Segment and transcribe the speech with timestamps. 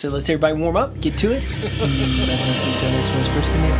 [0.00, 1.42] So let's everybody warm up, get to it.
[1.42, 1.78] First,
[3.50, 3.72] give me a.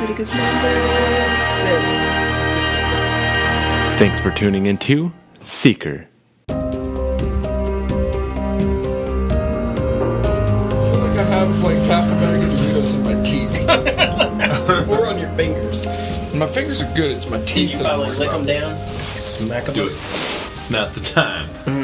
[0.00, 1.60] Leviticus numbers.
[1.60, 1.90] There we go.
[3.98, 5.12] Thanks for tuning into
[5.42, 6.08] Seeker.
[6.48, 6.54] I
[10.88, 13.50] feel like I have like half a bag of Doritos in my teeth.
[14.88, 15.84] Or on your fingers.
[16.34, 17.14] my fingers are good.
[17.14, 17.72] It's my Did teeth.
[17.72, 18.74] you that I'm finally worried lick them down?
[19.16, 19.74] Smack them.
[19.74, 19.92] Do it.
[20.70, 21.50] Now's the time.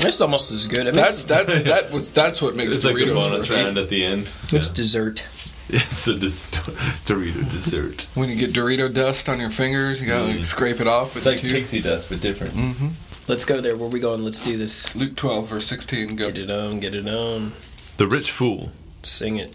[0.00, 0.80] It's almost as good.
[0.80, 3.58] I mean, That's that's that was that's what makes It's like the Doritos bonus worth
[3.58, 3.64] it.
[3.64, 4.28] round at the end.
[4.52, 5.24] it's dessert.
[5.68, 6.46] It's a dis-
[7.06, 8.06] Dorito dessert.
[8.14, 10.44] When you get Dorito dust on your fingers, you gotta like, mm.
[10.44, 11.70] scrape it off with It's like your tooth.
[11.72, 12.54] pixie dust, but different.
[12.54, 12.88] Mm-hmm.
[13.26, 13.76] Let's go there.
[13.76, 14.22] Where we going?
[14.24, 14.94] Let's do this.
[14.94, 16.14] Luke 12, verse 16.
[16.14, 16.26] Go.
[16.30, 16.78] Get it on.
[16.78, 17.50] Get it on.
[17.96, 18.70] The rich fool.
[19.02, 19.50] Sing it.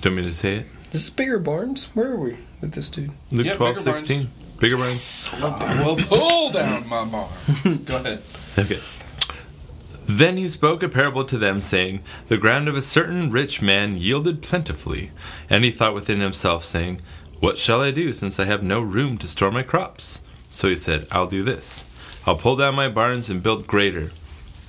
[0.00, 0.66] Do you want me to say it?
[0.90, 1.90] This is Bigger Barnes.
[1.92, 3.10] Where are we with this dude?
[3.30, 4.06] Luke Yeah, 12, Bigger Barnes.
[4.06, 4.28] 16.
[4.58, 5.28] Bigger Barnes.
[5.34, 7.28] I will pull down my bar.
[7.84, 8.22] Go ahead.
[8.58, 8.80] Okay.
[10.04, 13.96] Then he spoke a parable to them, saying, The ground of a certain rich man
[13.96, 15.10] yielded plentifully.
[15.48, 17.00] And he thought within himself, saying,
[17.40, 20.20] What shall I do, since I have no room to store my crops?
[20.50, 21.86] So he said, I'll do this.
[22.26, 24.12] I'll pull down my barns and build greater.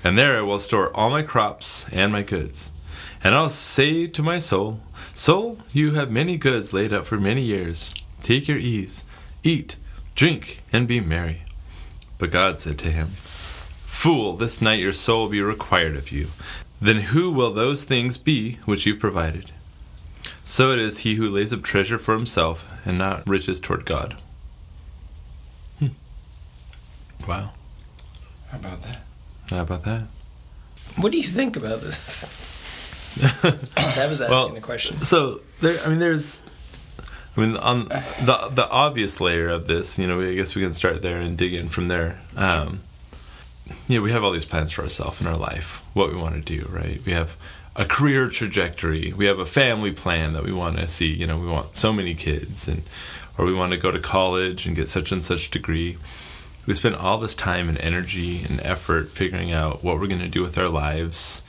[0.03, 2.72] And there I will store all my crops and my goods.
[3.23, 4.81] And I'll say to my soul,
[5.14, 7.90] Soul, you have many goods laid up for many years.
[8.22, 9.03] Take your ease,
[9.44, 9.78] eat,
[10.16, 11.44] drink, and be merry.
[12.18, 13.12] But God said to him,
[13.94, 16.27] Fool, this night your soul will be required of you.
[16.81, 19.52] Then who will those things be which you've provided?
[20.44, 24.17] So it is he who lays up treasure for himself and not riches toward God.
[25.80, 25.88] Hmm.
[27.25, 27.52] Wow.
[28.50, 29.03] How about that?
[29.52, 30.07] How about that?
[30.97, 32.28] What do you think about this?
[33.41, 35.00] that was asking Well, a question.
[35.02, 36.44] So there, I mean, there's,
[37.38, 40.73] I mean, on the the obvious layer of this, you know, I guess we can
[40.73, 42.19] start there and dig in from there.
[42.35, 42.81] Um,
[43.89, 46.42] know, we have all these plans for ourselves in our life, what we want to
[46.42, 47.02] do, right?
[47.06, 47.38] We have
[47.75, 51.14] a career trajectory, we have a family plan that we want to see.
[51.14, 52.84] You know, we want so many kids, and
[53.38, 55.97] or we want to go to college and get such and such degree.
[56.66, 60.28] We spend all this time and energy and effort figuring out what we're going to
[60.30, 61.41] do with our lives.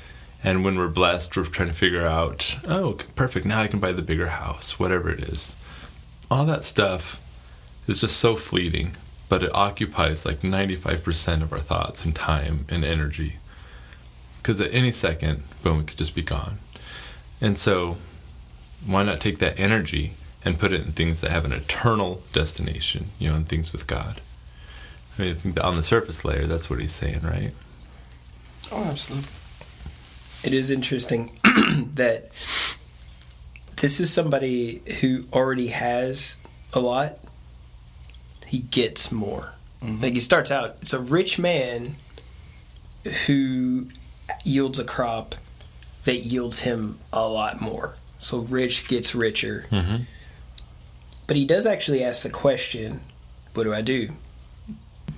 [0.42, 3.92] And when we're blessed, we're trying to figure out, oh, perfect, now I can buy
[3.92, 5.56] the bigger house, whatever it is.
[6.30, 7.20] All that stuff
[7.86, 8.96] is just so fleeting,
[9.28, 13.36] but it occupies like 95% of our thoughts and time and energy.
[14.36, 16.58] Because at any second, boom, it could just be gone.
[17.40, 17.96] And so,
[18.86, 20.14] why not take that energy
[20.44, 23.86] and put it in things that have an eternal destination, you know, in things with
[23.86, 24.20] God?
[25.18, 27.52] I mean, I think on the surface layer, that's what he's saying, right?
[28.70, 29.30] Oh, absolutely.
[30.42, 31.30] It is interesting
[31.94, 32.30] that
[33.76, 36.36] this is somebody who already has
[36.72, 37.18] a lot.
[38.46, 39.54] He gets more.
[40.00, 41.96] Like he starts out, it's a rich man
[43.26, 43.88] who
[44.42, 45.34] yields a crop
[46.04, 47.94] that yields him a lot more.
[48.18, 49.66] So rich gets richer.
[49.70, 50.04] Mm-hmm.
[51.26, 53.00] But he does actually ask the question,
[53.52, 54.10] what do I do?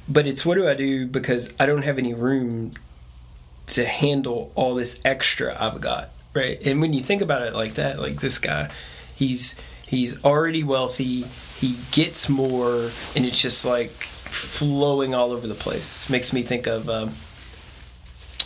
[0.08, 2.72] But it's what do I do because I don't have any room
[3.68, 6.60] to handle all this extra I've got, right?
[6.66, 8.70] And when you think about it like that, like this guy,
[9.14, 9.54] he's
[9.86, 11.24] he's already wealthy,
[11.60, 16.08] he gets more, and it's just like flowing all over the place.
[16.10, 17.14] Makes me think of um,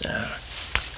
[0.05, 0.37] uh,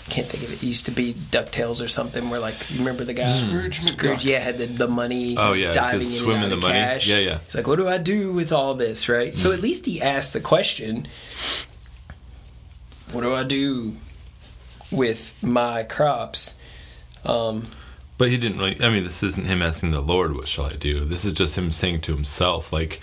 [0.09, 0.63] can't think of it.
[0.63, 4.21] It used to be DuckTales or something where like you remember the guy Scrooge Scrooge,
[4.21, 4.25] McDuck.
[4.25, 5.31] yeah, had the, the money.
[5.31, 6.75] He Oh, was yeah, he diving could in swim and out in the of money.
[6.75, 7.09] cash.
[7.09, 7.39] Yeah, yeah.
[7.47, 9.37] He's like, what do I do with all this, right?
[9.37, 11.07] So at least he asked the question,
[13.13, 13.97] what do I do
[14.91, 16.57] with my crops?
[17.25, 17.69] Um,
[18.23, 18.81] But he didn't really.
[18.81, 21.59] I mean, this isn't him asking the Lord, "What shall I do?" This is just
[21.59, 23.01] him saying to himself, like,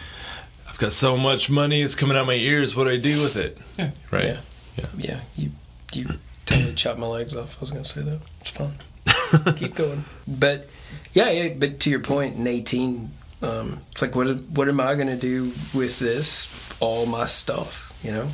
[0.66, 2.74] "I've got so much money; it's coming out my ears.
[2.74, 3.91] What do I do with it?" Yeah.
[4.12, 4.24] Right.
[4.24, 4.40] Yeah.
[4.78, 4.85] Yeah.
[4.97, 5.52] yeah, you
[5.91, 7.57] you totally chopped my legs off.
[7.57, 8.22] I was gonna say that.
[8.40, 9.56] It's fun.
[9.57, 10.06] Keep going.
[10.25, 10.69] But
[11.12, 14.96] yeah, yeah, but to your point, in eighteen, um, it's like, what what am I
[14.96, 16.47] gonna do with this?
[16.80, 18.30] All my stuff, you know.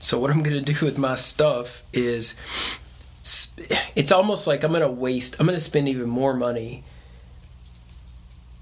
[0.00, 2.34] So what I'm gonna do with my stuff is,
[3.94, 5.36] it's almost like I'm gonna waste.
[5.38, 6.84] I'm gonna spend even more money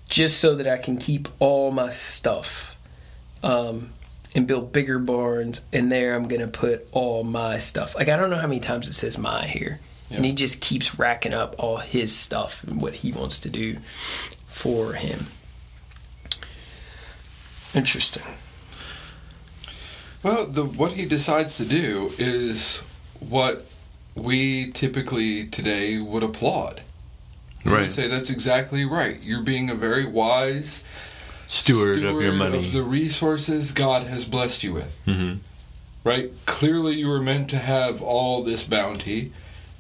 [0.09, 2.77] just so that I can keep all my stuff.
[3.43, 3.93] Um,
[4.35, 7.95] and build bigger barns, and there I'm gonna put all my stuff.
[7.95, 9.81] Like I don't know how many times it says "my" here,
[10.11, 13.79] and he just keeps racking up all his stuff and what he wants to do
[14.47, 15.29] for him.
[17.75, 18.23] Interesting.
[20.23, 22.79] Well, the what he decides to do is
[23.21, 23.67] what
[24.17, 26.81] we typically today would applaud.
[27.65, 27.93] Would Right.
[27.93, 29.19] say that's exactly right.
[29.23, 30.83] You're being a very wise
[31.49, 32.59] Steward, of your money.
[32.59, 34.99] of the resources God has blessed you with.
[35.05, 35.35] hmm
[36.05, 36.31] right?
[36.47, 39.33] Clearly, you were meant to have all this bounty,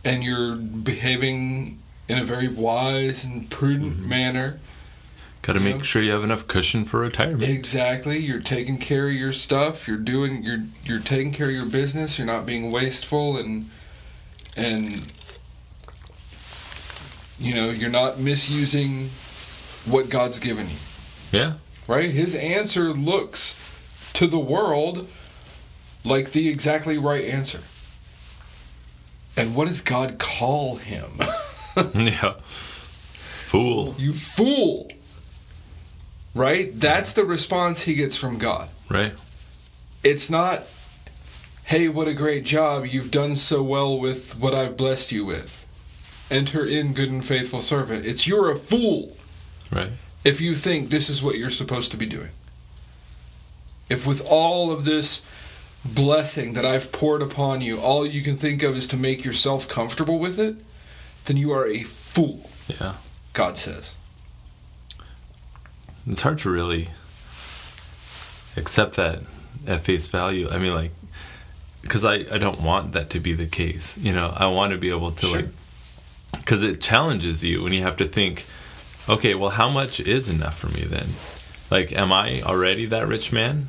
[0.05, 1.79] and you're behaving
[2.09, 4.59] in a very wise and prudent manner.
[5.43, 5.83] Got to make know?
[5.83, 7.45] sure you have enough cushion for retirement.
[7.45, 8.19] Exactly.
[8.19, 9.87] You're taking care of your stuff.
[9.87, 10.43] You're doing.
[10.43, 12.19] You're you're taking care of your business.
[12.19, 13.71] You're not being wasteful and
[14.57, 15.13] and
[17.39, 19.11] you know you're not misusing
[19.85, 20.77] what God's given you.
[21.33, 21.53] yeah.
[21.87, 22.11] Right.
[22.11, 23.55] His answer looks
[24.15, 25.09] to the world
[26.05, 27.61] like the exactly right answer.
[29.37, 31.11] And what does God call him?
[31.95, 32.35] yeah.
[33.47, 33.95] Fool.
[33.99, 34.91] you fool.
[36.35, 36.79] Right?
[36.79, 38.69] That's the response he gets from God.
[38.91, 39.15] Right.
[40.03, 40.63] it's not
[41.67, 42.87] hey what a great job.
[42.87, 45.65] You've done so well with what i've blessed you with.
[46.31, 48.05] Enter in good and faithful servant.
[48.07, 49.17] It's you're a fool.
[49.71, 49.91] Right.
[50.25, 52.29] if you think this is what you're supposed to be doing.
[53.89, 55.21] If with all of this
[55.85, 59.69] blessing that i've poured upon you all you can think of is to make yourself
[59.69, 60.57] comfortable with it
[61.27, 62.51] then you are a fool.
[62.81, 62.95] Yeah.
[63.33, 63.97] god says.
[66.09, 66.89] It's hard to really
[68.57, 69.23] accept that
[69.67, 70.49] at face value.
[70.51, 70.93] I mean, like,
[71.87, 73.97] because I, I don't want that to be the case.
[73.99, 75.37] You know, I want to be able to, Sure.
[75.37, 75.49] like,
[76.33, 78.45] because it challenges you when you have to think,
[79.09, 81.09] okay, well, how much is enough for me then?
[81.71, 83.69] Like, am I already that rich man?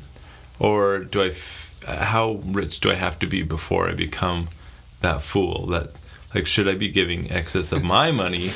[0.58, 4.48] Or do I, f- how rich do I have to be before I become
[5.00, 5.66] that fool?
[5.66, 5.92] That,
[6.34, 8.50] like, should I be giving excess of my money,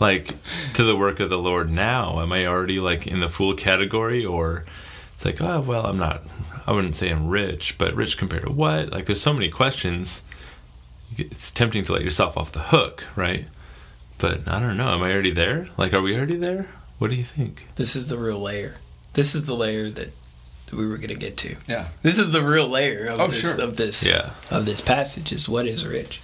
[0.00, 0.34] like,
[0.74, 2.20] to the work of the Lord now?
[2.20, 4.24] Am I already, like, in the fool category?
[4.24, 4.64] Or
[5.14, 6.22] it's like, oh, well, I'm not,
[6.68, 8.92] I wouldn't say I'm rich, but rich compared to what?
[8.92, 10.22] Like, there's so many questions.
[11.16, 13.46] It's tempting to let yourself off the hook, right?
[14.18, 14.90] But I don't know.
[14.90, 15.68] Am I already there?
[15.78, 16.68] Like, are we already there?
[16.98, 17.68] What do you think?
[17.76, 18.74] This is the real layer.
[19.14, 20.12] This is the layer that,
[20.66, 21.56] that we were going to get to.
[21.66, 23.60] yeah This is the real layer of Oh, this sure.
[23.62, 24.32] of this Yeah.
[24.50, 26.20] of this passage is what is rich.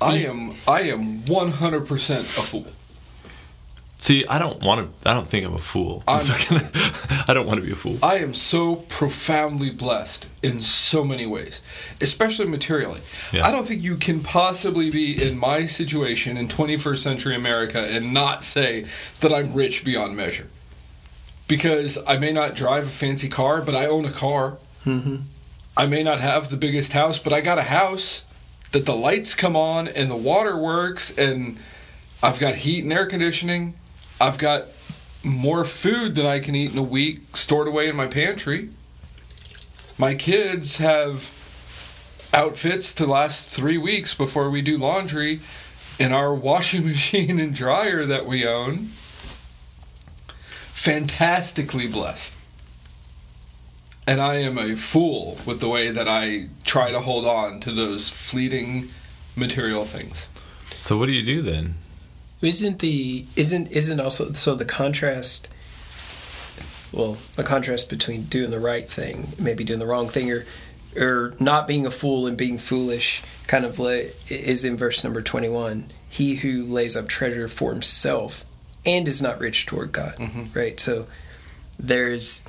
[0.00, 2.66] i am i am 100% a fool
[4.00, 5.10] See, I don't want to.
[5.10, 6.04] I don't think I'm a fool.
[6.06, 7.98] I'm- So can I, I don't want to be a fool.
[8.02, 11.60] I am so profoundly blessed in so many ways,
[12.00, 13.00] especially materially.
[13.32, 13.44] Yeah.
[13.46, 18.14] I don't think you can possibly be in my situation in 21st century America and
[18.14, 18.86] not say
[19.20, 20.46] that I'm rich beyond measure.
[21.48, 24.58] Because I may not drive a fancy car, but I own a car.
[24.84, 25.16] Mm-hmm.
[25.76, 28.22] I may not have the biggest house, but I got a house
[28.72, 31.58] that the lights come on and the water works and
[32.22, 33.74] I've got heat and air conditioning.
[34.20, 34.64] I've got
[35.22, 38.70] more food than I can eat in a week stored away in my pantry.
[39.96, 41.30] My kids have
[42.32, 45.40] outfits to last three weeks before we do laundry
[45.98, 48.90] in our washing machine and dryer that we own.
[50.72, 52.34] Fantastically blessed.
[54.06, 57.72] And I am a fool with the way that I try to hold on to
[57.72, 58.88] those fleeting
[59.36, 60.28] material things.
[60.74, 61.74] So what do you do then?
[62.40, 65.48] Isn't the isn't isn't also so the contrast?
[66.92, 70.46] Well, the contrast between doing the right thing, maybe doing the wrong thing, or
[70.96, 75.20] or not being a fool and being foolish, kind of lay, is in verse number
[75.20, 75.88] twenty one.
[76.08, 78.44] He who lays up treasure for himself
[78.86, 80.14] and is not rich toward God.
[80.16, 80.54] Mhm.
[80.54, 80.78] Right.
[80.78, 81.06] So
[81.78, 82.42] there's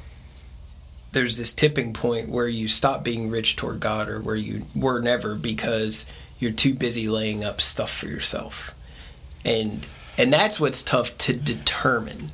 [1.11, 5.01] there's this tipping point where you stop being rich toward God, or where you were
[5.01, 6.05] never because
[6.39, 8.73] you're too busy laying up stuff for yourself
[9.45, 12.31] and and that's what's tough to determine.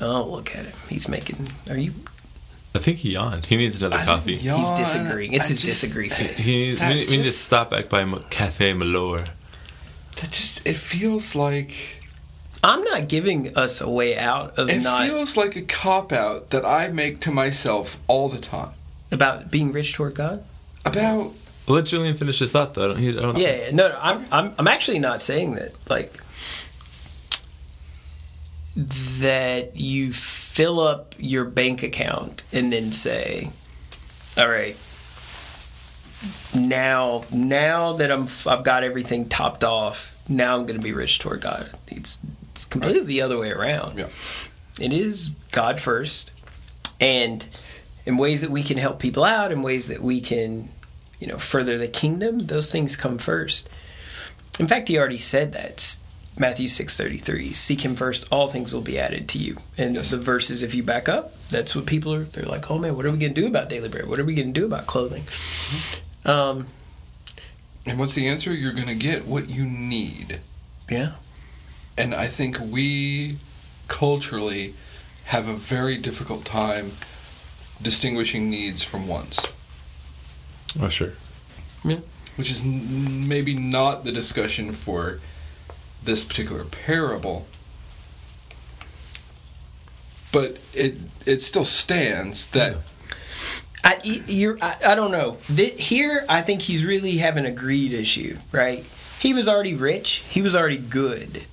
[0.00, 0.72] Oh, look at him.
[0.88, 1.48] He's making.
[1.68, 1.92] Are you?
[2.74, 3.46] I think he yawned.
[3.46, 4.36] He needs another coffee.
[4.36, 5.32] He's disagreeing.
[5.32, 6.38] It's I his just- disagree face.
[6.38, 9.26] He needs, we, need- we need to stop back by M- Cafe Malore.
[10.16, 12.02] That just it feels like
[12.62, 16.50] I'm not giving us a way out of it not feels like a cop out
[16.50, 18.70] that I make to myself all the time
[19.10, 20.44] about being rich toward God.
[20.84, 21.32] about
[21.68, 22.92] Well, let Julian finish his thought, though.
[22.92, 23.70] I don't, I don't Yeah, yeah.
[23.72, 25.72] no, no, I'm, I'm, I'm actually not saying that.
[25.90, 26.18] Like
[28.76, 33.50] that you fill up your bank account and then say,
[34.36, 34.76] "All right,
[36.54, 41.18] now, now that I'm, I've got everything topped off, now I'm going to be rich
[41.18, 42.18] toward God." It's,
[42.52, 43.98] it's completely the other way around.
[43.98, 44.08] Yeah.
[44.80, 46.30] It is God first,
[47.00, 47.46] and
[48.06, 50.68] in ways that we can help people out, in ways that we can,
[51.20, 52.38] you know, further the kingdom.
[52.38, 53.68] Those things come first.
[54.58, 55.96] In fact, he already said that.
[56.36, 57.52] Matthew six thirty three.
[57.52, 59.56] Seek him first; all things will be added to you.
[59.76, 60.10] And Yes.
[60.10, 62.22] the verses, if you back up, that's what people are.
[62.24, 64.06] They're like, "Oh man, what are we going to do about daily bread?
[64.08, 65.24] What are we going to do about clothing?"
[66.24, 66.68] Um,
[67.84, 70.40] and what's the answer you're going to get what you need
[70.88, 71.12] yeah,
[71.96, 73.38] and I think we
[73.88, 74.74] culturally
[75.24, 76.92] have a very difficult time
[77.82, 79.46] distinguishing needs from wants
[80.80, 81.12] Oh, sure.
[81.84, 81.98] Yeah.
[82.36, 85.20] which is n- maybe not the discussion for
[86.04, 87.46] this particular parable.
[90.30, 92.76] But it it still stands that
[93.82, 95.38] I you're, I, I don't know.
[95.46, 98.84] Th- here, I think he's really having a greed issue, right?
[99.20, 100.22] He was already rich.
[100.28, 101.46] He was already good.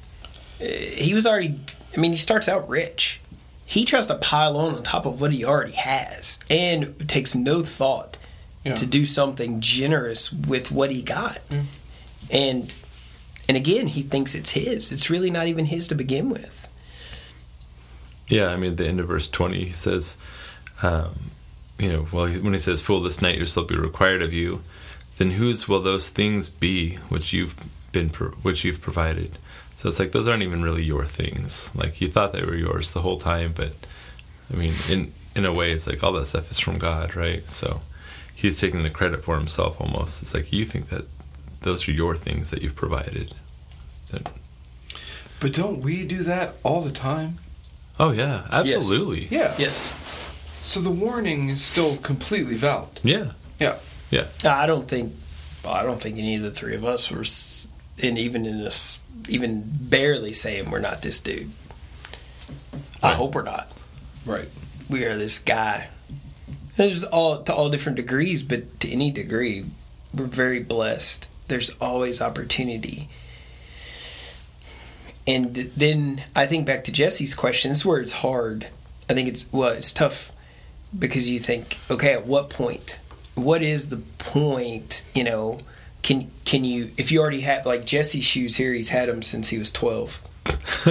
[0.60, 1.60] Uh, he was already.
[1.96, 3.22] I mean, he starts out rich.
[3.66, 7.62] He tries to pile on on top of what he already has, and takes no
[7.62, 8.18] thought
[8.66, 8.74] Yeah.
[8.76, 11.40] to do something generous with what he got.
[12.32, 12.74] And
[13.48, 14.92] and again, he thinks it's his.
[14.92, 16.68] It's really not even his to begin with.
[18.28, 20.18] Yeah, I mean, at the end of verse 20, he says,
[20.82, 21.30] um,
[21.78, 24.62] you know, well, when he says, Fool, this night your soul be required of you,
[25.18, 27.56] then whose will those things be which you've
[27.92, 29.38] been, pro- which you've provided?
[29.76, 31.70] So it's like, those aren't even really your things.
[31.76, 33.74] Like, you thought they were yours the whole time, but,
[34.52, 37.48] I mean, in, in a way, it's like all that stuff is from God, right?
[37.48, 37.82] So
[38.36, 40.22] he's taking the credit for himself almost.
[40.22, 41.06] It's like, you think that
[41.62, 43.34] those are your things that you've provided.
[44.12, 44.30] That,
[45.40, 47.40] but don't we do that all the time?
[48.00, 49.28] oh, yeah, absolutely.
[49.32, 49.56] Yeah.
[49.58, 49.92] Yes.
[50.62, 53.00] So the warning is still completely valid.
[53.04, 53.32] Yeah.
[53.60, 53.78] Yeah.
[54.12, 54.28] Yeah.
[54.44, 55.14] I don't think
[55.64, 57.68] I don't think any of the three of us were, s-
[58.04, 59.00] and even in us,
[59.30, 61.52] even barely saying we're not this dude.
[63.02, 63.72] I hope we're not.
[64.26, 64.50] Right.
[64.90, 65.88] We are this guy.
[66.76, 69.66] There's all to all different degrees, but to any degree,
[70.14, 71.28] we're very blessed.
[71.48, 73.10] There's always opportunity.
[75.28, 77.72] And then I think back to Jesse's question.
[77.72, 78.68] This is where it's hard.
[79.10, 80.32] I think it's well, it's tough
[80.98, 83.00] because you think, okay, at what point?
[83.36, 85.04] What is the point?
[85.14, 85.60] You know,
[86.02, 88.74] can can you if you already have like Jesse's shoes here?
[88.74, 90.22] He's had them since he was twelve,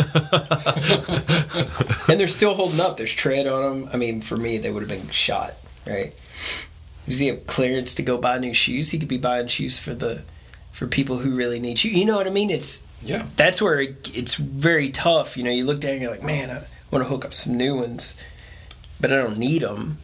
[2.08, 2.96] and they're still holding up.
[2.96, 3.90] There's tread on them.
[3.92, 5.54] I mean, for me, they would have been shot.
[5.86, 6.14] Right?
[7.06, 8.90] Does he have clearance to go buy new shoes?
[8.90, 10.24] He could be buying shoes for the
[10.72, 11.90] for people who really need you.
[11.90, 12.50] You know what I mean?
[12.50, 13.26] It's Yeah.
[13.36, 15.36] that's where it, it's very tough.
[15.36, 17.56] You know, you look down and you're like, man, I want to hook up some
[17.56, 18.16] new ones,
[19.00, 19.98] but I don't need them.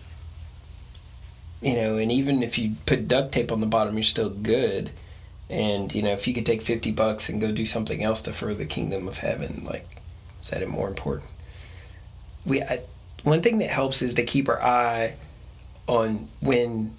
[1.63, 4.91] You know, and even if you put duct tape on the bottom, you're still good.
[5.49, 8.33] And you know, if you could take fifty bucks and go do something else to
[8.33, 9.87] further the kingdom of heaven, like,
[10.43, 11.29] is that more important?
[12.47, 12.81] We I,
[13.25, 15.17] one thing that helps is to keep our eye
[15.91, 16.95] on when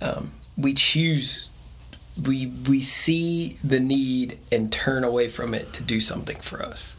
[0.00, 1.48] um, we choose
[2.26, 6.96] we we see the need and turn away from it to do something for us.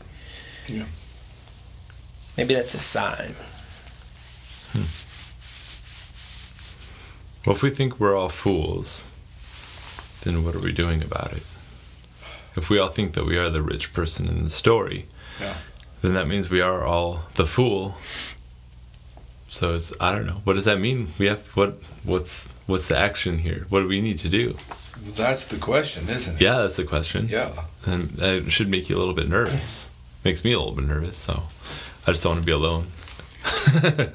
[0.68, 0.86] Yeah.
[2.38, 3.36] Maybe that's a sign.
[7.46, 9.08] Well, if we think we're all fools,
[10.22, 11.44] then what are we doing about it?
[12.56, 15.08] If we all think that we are the rich person in the story,
[15.40, 15.56] Yeah.
[16.02, 17.98] then that means we are all the fool.
[19.54, 20.42] So it's I don't know.
[20.46, 21.14] What does that mean?
[21.20, 23.66] We have what what's what's the action here?
[23.70, 24.58] What do we need to do?
[25.16, 26.42] That's the question, isn't it?
[26.42, 27.28] Yeah, that's the question.
[27.30, 27.52] Yeah.
[27.86, 29.90] And that should make you a little bit nervous.
[30.26, 31.44] Makes me a little bit nervous, so
[32.08, 32.88] I just don't want to be alone.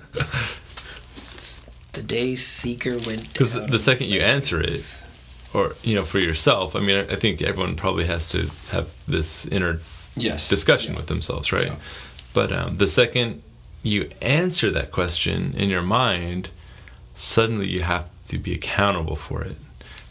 [1.92, 5.04] The day seeker went Because the second you answer it,
[5.52, 8.86] or you know, for yourself, I mean, I I think everyone probably has to have
[9.08, 9.80] this inner
[10.14, 10.48] Yes.
[10.48, 10.98] discussion Yeah.
[10.98, 11.66] with themselves, right?
[11.68, 11.76] Yeah.
[12.34, 13.42] But um, the second
[13.88, 16.50] you answer that question in your mind,
[17.14, 19.56] suddenly you have to be accountable for it.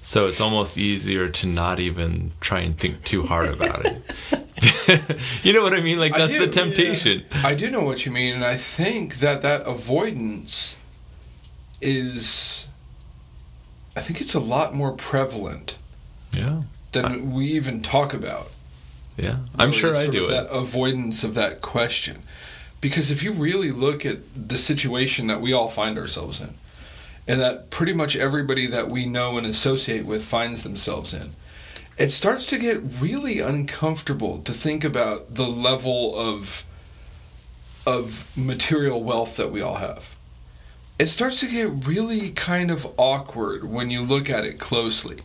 [0.01, 5.13] So it's almost easier to not even try and think too hard about it.
[5.43, 5.99] you know what I mean?
[5.99, 7.25] Like that's do, the temptation.
[7.43, 10.77] I do know what you mean, and I think that that avoidance
[11.81, 12.65] is.
[13.95, 15.77] I think it's a lot more prevalent
[16.31, 18.51] Yeah, than we even talk about.
[19.17, 19.37] yeah.
[19.57, 20.29] I'm sure I do it.
[20.29, 22.23] That avoidance of that question,
[22.81, 24.19] because if you really look at
[24.49, 26.53] the situation that we all find ourselves in,
[27.27, 31.35] and that pretty much everybody that we know and associate with finds themselves in,
[31.97, 36.63] it starts to get really uncomfortable to think about the level of
[37.85, 40.13] of material wealth that we all have.
[40.99, 45.19] It starts to get really kind of awkward when you look at it closely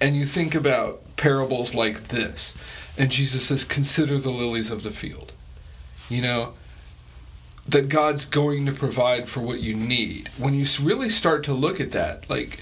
[0.00, 2.54] and you think about parables like this.
[2.96, 5.32] And Jesus says, Consider the lilies of the field.
[6.08, 6.54] You know,
[7.68, 10.28] that God's going to provide for what you need.
[10.36, 12.60] When you really start to look at that, like,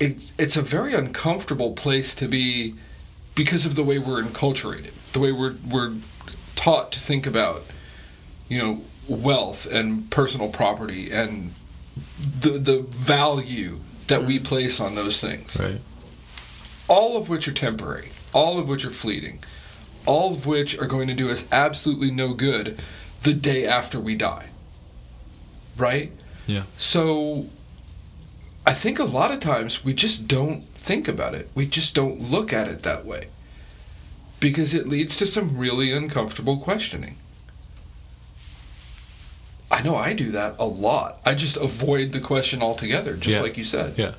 [0.00, 2.74] it's, it's a very uncomfortable place to be
[3.34, 5.94] because of the way we're enculturated, the way we're, we're
[6.56, 7.64] taught to think about,
[8.48, 11.54] you know, wealth and personal property and
[12.40, 14.44] the, the value that we mm-hmm.
[14.44, 15.80] place on those things Right.
[16.88, 19.40] all of which are temporary, all of which are fleeting,
[20.06, 22.80] all of which are going to do us absolutely no good
[23.22, 24.46] the day after we die.
[25.76, 26.12] Right?
[26.46, 26.62] Yeah.
[26.76, 27.48] So
[28.66, 31.48] I think a lot of times we just don't think about it.
[31.54, 33.28] We just don't look at it that way.
[34.40, 37.16] Because it leads to some really uncomfortable questioning.
[39.70, 41.20] I know I do that a lot.
[41.26, 43.42] I just avoid the question altogether, just Yeah.
[43.42, 43.94] like you said.
[43.98, 44.12] Yeah.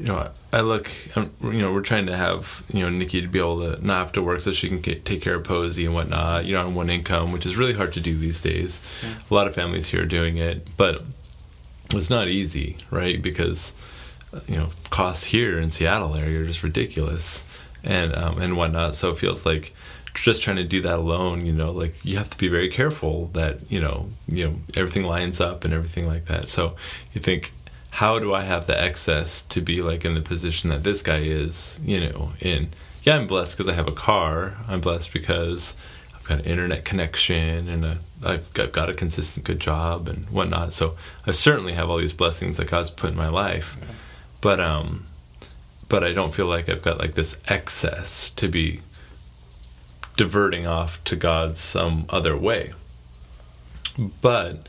[0.00, 3.28] You know, I look, um, you know, we're trying to have, you know, Nikki to
[3.28, 5.84] be able to not have to work so she can get, take care of Posey
[5.84, 8.80] and whatnot, you know, on one income, which is really hard to do these days.
[9.30, 11.02] A lot of families here are doing it, but
[11.92, 13.20] it's not easy, right?
[13.20, 13.74] Because,
[14.48, 17.44] you know, costs here in Seattle area are just ridiculous
[17.84, 18.94] and, um, and whatnot.
[18.94, 19.74] So it feels like
[20.14, 23.26] just trying to do that alone, you know, like you have to be very careful
[23.34, 26.48] that, you know, you know, everything lines up and everything like that.
[26.48, 26.74] So
[27.12, 27.52] you think,
[27.90, 31.18] how do I have the excess to be like in the position that this guy
[31.18, 32.70] is, you know, in?
[33.02, 34.56] Yeah, I'm blessed because I have a car.
[34.68, 35.74] I'm blessed because
[36.14, 40.72] I've got an internet connection and I've, I've got a consistent good job and whatnot.
[40.72, 43.76] So I certainly have all these blessings that God's put in my life.
[44.40, 45.06] But, um,
[45.88, 48.80] but I don't feel like I've got like this excess to be
[50.16, 52.72] diverting off to God some other way.
[54.20, 54.68] But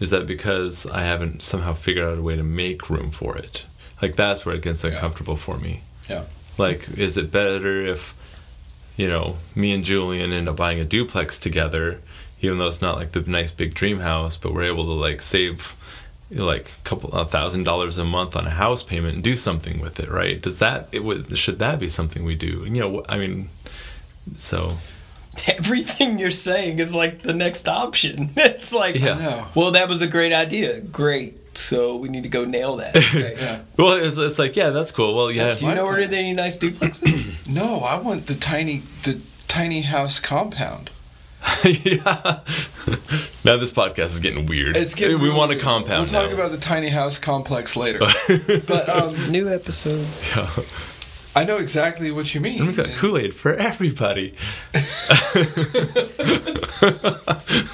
[0.00, 3.64] is that because I haven't somehow figured out a way to make room for it?
[4.00, 5.82] Like that's where it gets uncomfortable for me.
[6.08, 6.24] Yeah.
[6.58, 8.14] Like, is it better if,
[8.96, 12.00] you know, me and Julian end up buying a duplex together,
[12.40, 15.22] even though it's not like the nice big dream house, but we're able to like
[15.22, 15.76] save
[16.30, 19.80] like a couple a thousand dollars a month on a house payment and do something
[19.80, 20.40] with it, right?
[20.40, 22.64] Does that it would should that be something we do?
[22.64, 23.48] You know, I mean,
[24.36, 24.78] so
[25.48, 28.30] Everything you're saying is like the next option.
[28.36, 29.46] It's like, Yeah.
[29.54, 30.80] Well, that was a great idea.
[30.80, 31.56] Great.
[31.56, 32.94] So we need to go nail that.
[33.14, 33.36] Right.
[33.36, 33.60] Yeah.
[33.76, 35.14] well, it's, it's like yeah, that's cool.
[35.14, 37.36] Well, yeah, Do you know where any nice duplexes?
[37.46, 40.90] No, I want the tiny the tiny house compound.
[41.64, 42.40] yeah.
[43.44, 44.76] now this podcast is getting weird.
[44.76, 46.10] It's getting we really want a compound.
[46.10, 46.36] We'll talk now.
[46.36, 47.98] about the tiny house complex later.
[48.68, 50.06] but um, New episode.
[50.28, 50.48] Yeah.
[51.34, 52.66] I know exactly what you mean.
[52.66, 54.34] We've got Kool Aid for everybody.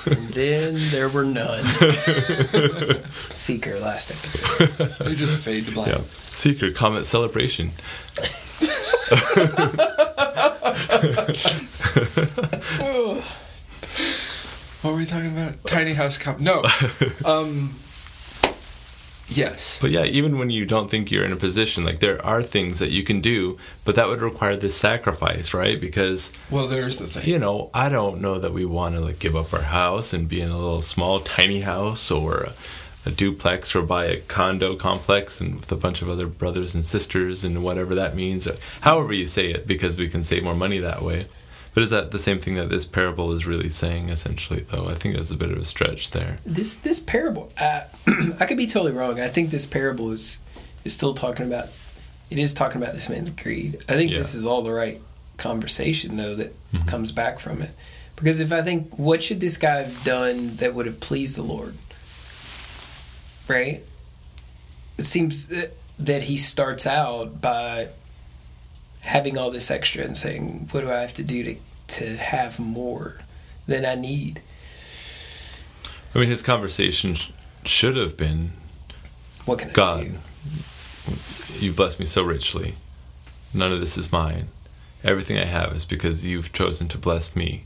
[0.07, 1.65] And then there were none.
[3.31, 4.69] Seeker last episode.
[5.05, 5.89] They just fade to black.
[5.89, 6.01] Yeah.
[6.33, 7.71] Secret comment celebration.
[14.83, 15.65] What were we talking about?
[15.67, 16.39] Tiny house comp.
[16.39, 16.65] No.
[17.25, 17.75] um.
[19.29, 19.79] Yes.
[19.81, 22.79] But yeah, even when you don't think you're in a position, like there are things
[22.79, 25.81] that you can do, but that would require this sacrifice, right?
[25.81, 27.29] Because Well, there's the thing.
[27.29, 30.29] you know, I don't know that we want to like give up our house and
[30.29, 32.53] be in a little small tiny house or a,
[33.05, 36.85] a duplex or buy a condo complex and with a bunch of other brothers and
[36.85, 40.55] sisters and whatever that means, or however you say it, because we can save more
[40.55, 41.27] money that way.
[41.77, 44.89] But is that the same thing that this parable is really saying essentially though?
[44.89, 46.39] I think that's a bit of a stretch there.
[46.47, 47.83] This this parable, uh,
[48.41, 49.21] I could be totally wrong.
[49.21, 50.39] I think this parable is
[50.85, 51.69] is still talking about.
[52.31, 53.85] It is talking about this man's greed.
[53.91, 54.17] I think Yeah.
[54.17, 55.03] this is all the right
[55.37, 56.87] conversation though that Mhm.
[56.89, 57.73] comes back from it.
[58.17, 61.43] Because if I think, what should this guy have done that would have pleased the
[61.43, 61.77] Lord?
[63.49, 63.83] Right.
[64.97, 67.89] It seems that- that he starts out by
[69.07, 71.57] having all this extra and saying, "What do I have to do to
[71.89, 73.21] to have more
[73.67, 74.43] than I need?"
[76.15, 77.31] I mean, his conversation sh-
[77.65, 78.53] should have been
[79.45, 80.15] What can I God, do?
[81.59, 82.75] you blessed me so richly.
[83.55, 84.49] None of this is mine.
[85.05, 87.65] Everything I have is because you've chosen to bless me.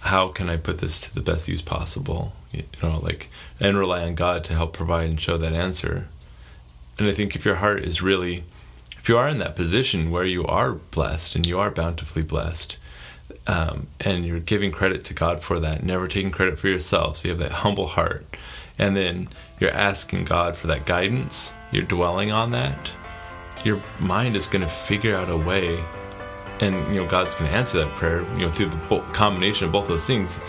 [0.00, 2.32] How can I put this to the best use possible?
[2.52, 3.28] You know, like,
[3.60, 6.08] and rely on God to help provide and show that answer.
[6.98, 8.44] And I think if your heart is really,
[9.06, 12.76] if you are in that position where you are blessed and you are bountifully blessed,
[13.46, 17.28] um, and you're giving credit to God for that, never taking credit for yourself, so
[17.28, 18.26] you have that humble heart,
[18.80, 19.28] and then
[19.60, 22.90] you're asking God for that guidance, you're dwelling on that,
[23.64, 25.78] your mind is going to figure out a way,
[26.58, 29.72] and you know God's going to answer that prayer, you know, through the combination of
[29.72, 30.40] both those things.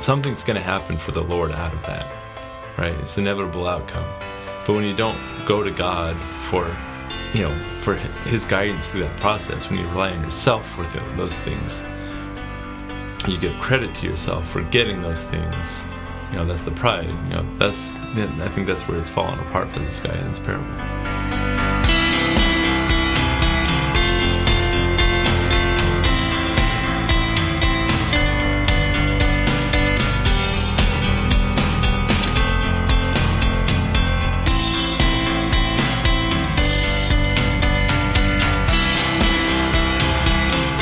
[0.00, 2.04] Something's going to happen for the Lord out of that,
[2.78, 2.94] right?
[2.94, 4.08] It's inevitable outcome.
[4.66, 6.68] But when you don't go to God for,
[7.34, 11.16] you know, for His guidance through that process, when you rely on yourself for th-
[11.16, 11.84] those things,
[13.28, 15.84] you give credit to yourself for getting those things.
[16.30, 17.08] You know, that's the pride.
[17.08, 20.38] You know, that's I think that's where it's fallen apart for this guy in this
[20.38, 21.45] parable.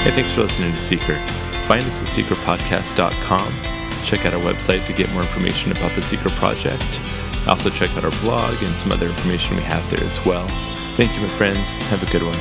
[0.05, 1.17] Hey, thanks for listening to Seeker.
[1.67, 4.05] Find us at seekerpodcast.com.
[4.05, 6.85] Check out our website to get more information about the Seeker Project.
[7.49, 10.47] Also, check out our blog and some other information we have there as well.
[10.99, 11.67] Thank you, my friends.
[11.89, 12.39] Have a good one.